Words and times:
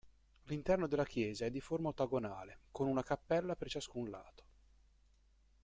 L'interno 0.45 0.87
della 0.87 1.05
chiesa 1.05 1.45
è 1.45 1.51
di 1.51 1.59
forma 1.61 1.89
ottagonale, 1.89 2.61
con 2.71 2.87
una 2.87 3.03
cappella 3.03 3.55
per 3.55 3.69
ciascun 3.69 4.09
lato. 4.09 4.43